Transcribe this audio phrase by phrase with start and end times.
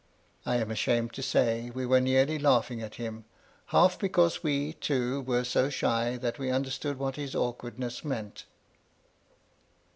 [0.47, 3.25] I am ashamed to say, we were nearly laughing at him;
[3.67, 8.45] half because we, too, were so shy that we understood what his awkwardness meant.